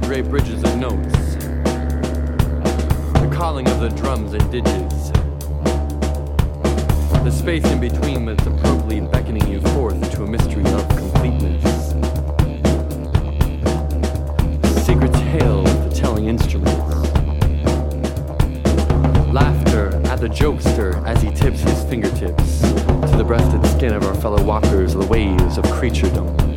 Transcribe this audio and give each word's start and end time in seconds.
gray 0.00 0.20
bridges 0.20 0.62
of 0.62 0.76
notes. 0.76 1.34
The 3.14 3.30
calling 3.32 3.66
of 3.68 3.80
the 3.80 3.88
drums 3.90 4.32
and 4.32 4.52
ditches. 4.52 5.12
The 7.24 7.30
space 7.30 7.64
in 7.70 7.80
between 7.80 8.26
that's 8.26 8.46
appropriately 8.46 9.00
beckoning 9.00 9.46
you 9.48 9.60
forth 9.72 10.10
to 10.12 10.24
a 10.24 10.26
mystery 10.26 10.64
of 10.64 10.88
completeness. 10.90 11.92
The 14.62 14.80
Secret 14.80 15.12
tale 15.12 15.66
of 15.66 15.90
the 15.90 15.94
telling 15.94 16.26
instruments. 16.26 16.72
Laughter 19.32 19.88
at 20.06 20.20
the 20.20 20.28
jokester 20.28 21.04
as 21.06 21.22
he 21.22 21.30
tips 21.30 21.60
his 21.60 21.84
fingertips 21.84 22.60
to 22.60 23.14
the 23.16 23.24
breasted 23.24 23.64
skin 23.66 23.94
of 23.94 24.04
our 24.04 24.14
fellow 24.14 24.42
walkers, 24.44 24.94
the 24.94 25.06
waves 25.06 25.58
of 25.58 25.64
creaturedom. 25.64 26.47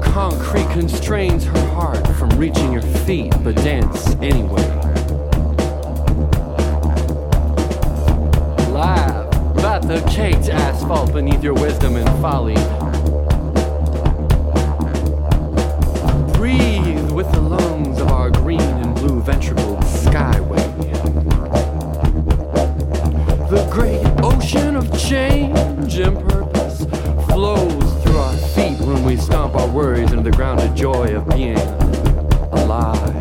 Concrete 0.00 0.68
constrains 0.70 1.44
her 1.44 1.68
heart 1.68 2.06
from 2.16 2.30
reaching 2.30 2.72
your 2.72 2.82
feet, 2.82 3.32
but 3.42 3.54
dance 3.56 4.10
anyway. 4.22 4.62
Laugh 8.70 9.30
at 9.64 9.82
the 9.82 10.00
caked 10.10 10.48
asphalt 10.48 11.12
beneath 11.12 11.42
your 11.42 11.54
wisdom 11.54 11.96
and 11.96 12.08
folly. 12.20 12.54
Breathe 16.34 17.10
with 17.10 17.30
the 17.32 17.40
lungs 17.40 18.00
of 18.00 18.08
our 18.08 18.30
green 18.30 18.60
and 18.60 18.94
blue 18.94 19.20
ventricled 19.20 19.80
skyway. 19.80 20.66
The 23.50 23.68
great 23.70 24.06
ocean 24.22 24.76
of 24.76 24.98
change 24.98 25.98
and 25.98 26.22
we 29.10 29.16
stomp 29.16 29.56
our 29.56 29.66
worries 29.66 30.12
into 30.12 30.22
the 30.22 30.30
grounded 30.30 30.72
joy 30.76 31.16
of 31.16 31.28
being 31.30 31.58
alive. 32.52 33.16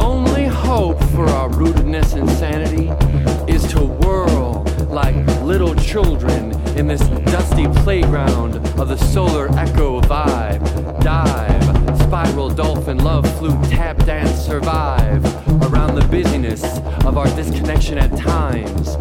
Only 0.00 0.46
hope 0.46 0.98
for 1.10 1.26
our 1.26 1.50
rootedness 1.50 2.14
and 2.14 2.26
sanity 2.30 2.88
is 3.52 3.70
to 3.72 3.80
whirl 3.80 4.64
like 4.88 5.14
little 5.42 5.74
children 5.74 6.52
in 6.78 6.86
this 6.86 7.02
dusty 7.30 7.68
playground 7.82 8.56
of 8.80 8.88
the 8.88 8.96
solar 8.96 9.50
echo 9.58 10.00
vibe. 10.00 10.64
Dive, 11.02 11.98
spiral, 12.00 12.48
dolphin, 12.48 12.96
love, 13.04 13.30
flute, 13.36 13.62
tap, 13.64 13.98
dance, 14.06 14.40
survive 14.46 15.22
around 15.70 15.96
the 15.96 16.08
busyness 16.10 16.78
of 17.04 17.18
our 17.18 17.26
disconnection 17.36 17.98
at 17.98 18.16
times. 18.16 18.96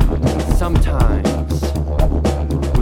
Sometimes 0.57 1.68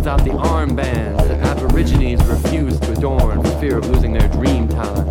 without 0.07 0.23
the 0.23 0.31
armbands 0.47 1.17
that 1.27 1.57
aborigines 1.57 2.23
refuse 2.27 2.79
to 2.79 2.93
adorn 2.93 3.43
for 3.43 3.59
fear 3.59 3.77
of 3.77 3.89
losing 3.89 4.13
their 4.13 4.29
dream 4.29 4.65
time. 4.69 5.05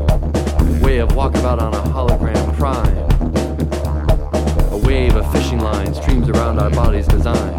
Way 0.81 1.01
of 1.01 1.11
walkabout 1.11 1.61
on 1.61 1.75
a 1.75 1.83
hologram 1.93 2.57
prime. 2.57 2.97
A 4.73 4.79
wave 4.87 5.15
of 5.15 5.31
fishing 5.33 5.61
lines 5.61 5.99
streams 6.01 6.31
around 6.31 6.59
our 6.59 6.71
body's 6.71 7.07
design. 7.07 7.59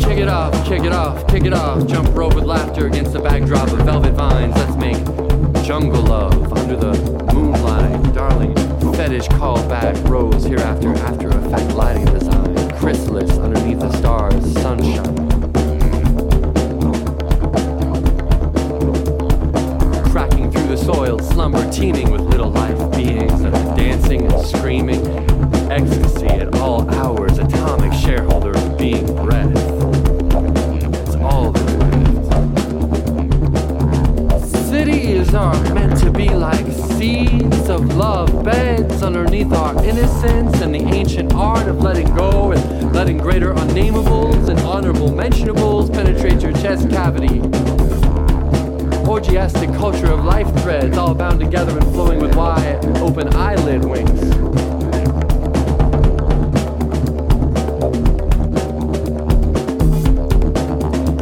Kick 0.00 0.18
it 0.18 0.28
off, 0.28 0.66
kick 0.66 0.82
it 0.82 0.92
off, 0.92 1.24
kick 1.28 1.44
it 1.44 1.52
off. 1.52 1.86
Jump 1.86 2.12
rope 2.16 2.34
with 2.34 2.42
laughter 2.42 2.88
against 2.88 3.12
the 3.12 3.20
backdrop 3.20 3.70
of 3.70 3.78
velvet 3.82 4.14
vines. 4.14 4.56
Let's 4.56 4.74
make 4.74 5.64
jungle 5.64 6.02
love 6.02 6.52
under 6.52 6.74
the 6.74 6.94
moonlight. 7.32 8.12
Darling, 8.12 8.57
fetish 8.98 9.28
call 9.28 9.56
back 9.68 9.94
rose 10.08 10.42
hereafter 10.42 10.92
after 10.92 11.28
effect 11.28 11.72
lighting 11.76 12.04
design. 12.06 12.70
Chrysalis 12.80 13.30
underneath 13.38 13.78
the 13.78 13.92
stars, 13.96 14.52
sunshine. 14.54 15.14
Cracking 20.10 20.50
through 20.50 20.66
the 20.66 20.76
soil, 20.76 21.16
slumber 21.20 21.70
teeming 21.70 22.10
with 22.10 22.22
little 22.22 22.50
life 22.50 22.67
of 37.78 37.96
love, 37.96 38.44
beds 38.44 39.02
underneath 39.04 39.52
our 39.52 39.72
innocence 39.84 40.60
and 40.60 40.74
the 40.74 40.82
ancient 40.92 41.32
art 41.32 41.68
of 41.68 41.80
letting 41.80 42.12
go 42.16 42.50
and 42.50 42.92
letting 42.92 43.18
greater 43.18 43.54
unnamables 43.54 44.48
and 44.48 44.58
honorable 44.60 45.10
mentionables 45.10 45.88
penetrate 45.88 46.42
your 46.42 46.52
chest 46.54 46.90
cavity. 46.90 47.38
Orgiastic 49.06 49.74
culture 49.76 50.10
of 50.10 50.24
life 50.24 50.52
threads 50.62 50.98
all 50.98 51.14
bound 51.14 51.38
together 51.38 51.78
and 51.78 51.86
flowing 51.92 52.18
with 52.18 52.34
wide 52.34 52.84
open 52.98 53.32
eyelid 53.36 53.84
wings. 53.84 54.20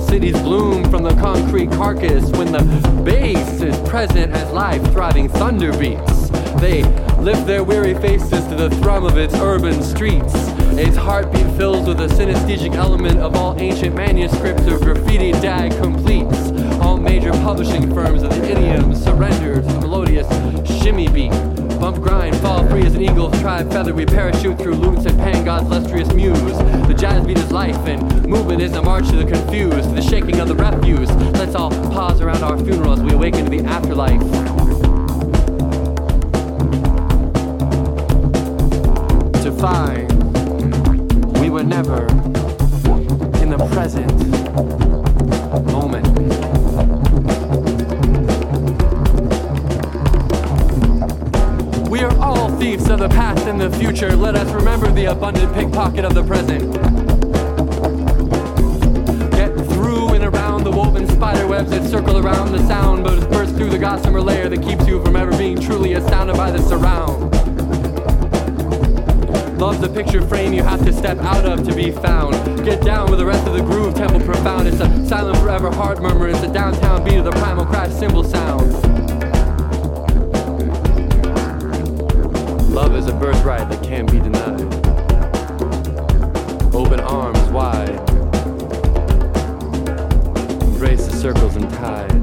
Cities 0.08 0.40
bloom 0.40 0.90
from 0.90 1.02
the 1.02 1.14
concrete 1.20 1.70
carcass 1.72 2.30
when 2.30 2.50
the 2.50 3.02
base 3.04 3.60
is 3.60 3.76
present 3.88 4.32
as 4.32 4.50
life 4.52 4.82
thriving 4.92 5.28
thunder 5.28 5.76
beats. 5.76 6.15
They 6.60 6.82
lift 7.20 7.46
their 7.46 7.62
weary 7.62 7.94
faces 7.94 8.46
to 8.46 8.54
the 8.54 8.70
thrum 8.76 9.04
of 9.04 9.18
its 9.18 9.34
urban 9.34 9.82
streets. 9.82 10.34
Its 10.78 10.96
heartbeat 10.96 11.46
fills 11.56 11.86
with 11.86 12.00
a 12.00 12.06
synesthetic 12.06 12.74
element 12.74 13.18
of 13.18 13.36
all 13.36 13.58
ancient 13.60 13.94
manuscripts 13.94 14.66
of 14.66 14.80
graffiti 14.80 15.32
dag 15.32 15.72
completes. 15.80 16.50
All 16.80 16.96
major 16.96 17.32
publishing 17.32 17.92
firms 17.94 18.22
of 18.22 18.30
the 18.30 18.50
idiom 18.50 18.94
surrender 18.94 19.56
to 19.56 19.60
the 19.60 19.80
melodious 19.80 20.26
shimmy 20.82 21.08
beat. 21.08 21.32
Bump 21.78 22.00
grind, 22.02 22.34
fall 22.38 22.66
free 22.68 22.86
as 22.86 22.94
an 22.94 23.02
eagle, 23.02 23.30
tribe 23.32 23.70
feather. 23.70 23.94
We 23.94 24.06
parachute 24.06 24.58
through 24.58 24.76
loots 24.76 25.04
and 25.04 25.18
pan 25.18 25.44
God's 25.44 25.68
lustrous 25.68 26.12
muse. 26.14 26.56
The 26.88 26.94
jazz 26.96 27.26
beat 27.26 27.38
is 27.38 27.52
life, 27.52 27.76
and 27.86 28.26
movement 28.26 28.62
is 28.62 28.74
a 28.74 28.82
march 28.82 29.08
to 29.08 29.16
the 29.16 29.30
confused, 29.30 29.90
to 29.90 29.94
the 29.94 30.02
shaking 30.02 30.40
of 30.40 30.48
the 30.48 30.54
refuse. 30.54 31.10
Let's 31.34 31.54
all 31.54 31.70
pause 31.70 32.20
around 32.20 32.42
our 32.42 32.56
funeral 32.56 32.92
as 32.92 33.02
we 33.02 33.12
awaken 33.12 33.44
to 33.44 33.50
the 33.50 33.64
afterlife. 33.68 34.85
To 39.56 39.62
find 39.62 41.38
we 41.40 41.48
were 41.48 41.62
never 41.62 42.06
in 43.40 43.50
the 43.50 43.68
present 43.72 44.12
moment. 45.72 46.06
We 51.88 52.00
are 52.00 52.14
all 52.18 52.50
thieves 52.58 52.90
of 52.90 52.98
the 52.98 53.08
past 53.08 53.46
and 53.46 53.60
the 53.60 53.70
future. 53.70 54.14
Let 54.14 54.34
us 54.34 54.52
remember 54.52 54.90
the 54.90 55.06
abundant 55.06 55.54
pickpocket 55.54 56.04
of 56.04 56.14
the 56.14 56.22
present. 56.22 56.72
Get 59.32 59.54
through 59.72 60.14
and 60.14 60.24
around 60.24 60.64
the 60.64 60.70
woven 60.70 61.08
spider 61.08 61.46
webs 61.46 61.70
that 61.70 61.88
circle 61.88 62.18
around 62.18 62.52
the 62.52 62.66
sound, 62.66 63.04
but 63.04 63.30
burst 63.30 63.54
through 63.56 63.70
the 63.70 63.78
gossamer 63.78 64.20
layer 64.20 64.48
that 64.48 64.62
keeps 64.62 64.86
you 64.86 65.02
from 65.02 65.16
ever 65.16 65.36
being 65.38 65.58
truly 65.58 65.94
astounded 65.94 66.36
by 66.36 66.50
the 66.50 66.60
surround. 66.62 67.35
Love's 69.76 69.88
a 69.88 70.02
picture 70.02 70.26
frame 70.26 70.54
you 70.54 70.62
have 70.62 70.82
to 70.86 70.92
step 70.92 71.18
out 71.18 71.44
of 71.44 71.62
to 71.66 71.74
be 71.74 71.90
found. 71.90 72.32
Get 72.64 72.82
down 72.82 73.10
with 73.10 73.18
the 73.18 73.26
rest 73.26 73.46
of 73.46 73.52
the 73.52 73.60
groove, 73.60 73.94
temple 73.94 74.20
profound. 74.20 74.66
It's 74.66 74.80
a 74.80 75.06
silent 75.06 75.36
forever 75.36 75.70
heart 75.70 76.00
murmur. 76.00 76.28
It's 76.28 76.42
a 76.42 76.50
downtown 76.50 77.04
beat 77.04 77.18
of 77.18 77.26
the 77.26 77.32
primal 77.32 77.66
crash 77.66 77.92
cymbal 77.92 78.24
sound. 78.24 78.72
Love 82.72 82.96
is 82.96 83.06
a 83.08 83.12
birthright 83.12 83.68
that 83.68 83.82
can't 83.82 84.10
be 84.10 84.18
denied. 84.18 84.62
Open 86.74 87.00
arms 87.00 87.38
wide. 87.50 88.00
Embrace 90.62 91.06
the 91.06 91.12
circles 91.14 91.56
and 91.56 91.68
tides. 91.74 92.15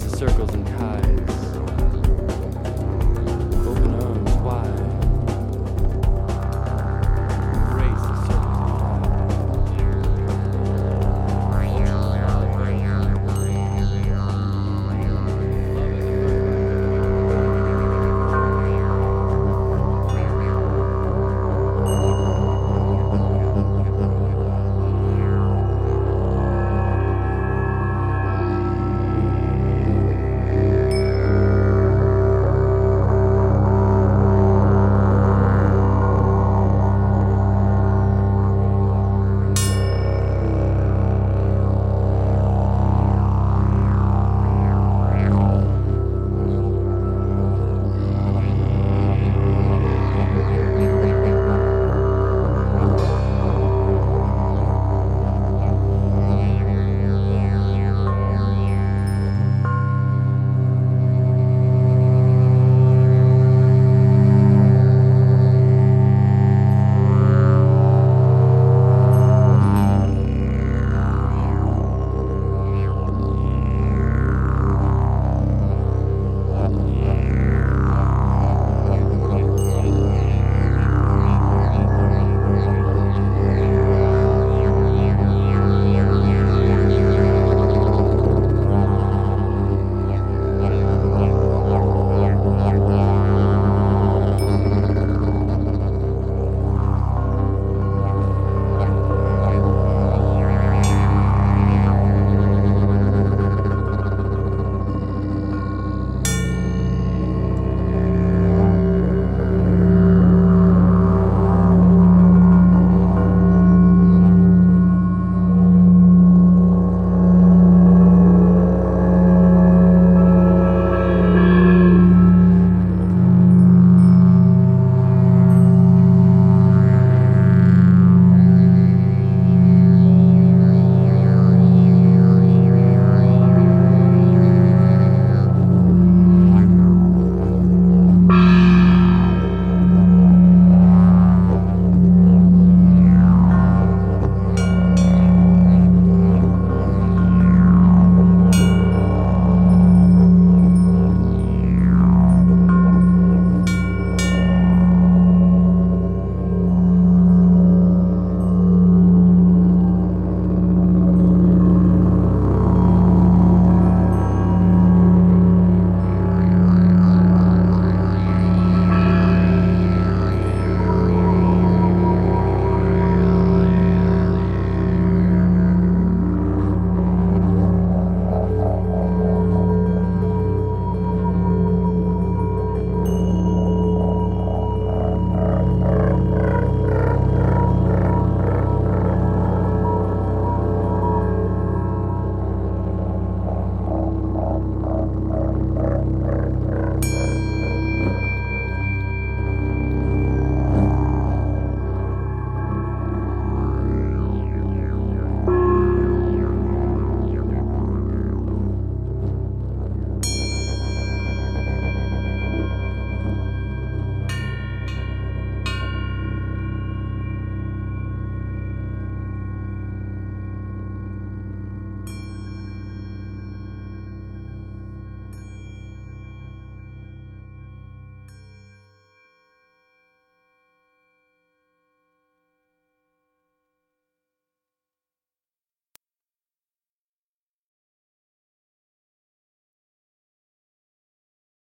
The 0.00 0.16
circles 0.16 0.54
and 0.54 0.66
ties. 0.66 1.49